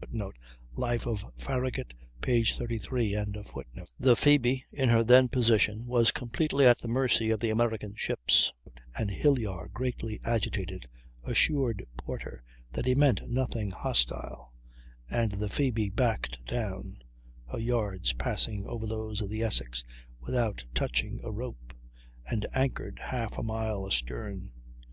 [0.00, 0.36] [Footnote:
[0.72, 2.42] "Life of Farragut," p.
[2.42, 3.14] 33.]
[4.00, 8.52] The Phoebe, in her then position, was completely at the mercy of the American ships,
[8.96, 10.88] and Hilyar, greatly agitated,
[11.22, 14.52] assured Porter that he meant nothing hostile;
[15.08, 16.98] and the Phoebe backed down,
[17.52, 19.84] her yards passing over those of the Essex
[20.18, 21.72] without touching a rope,
[22.28, 24.50] and anchored half a mile astern.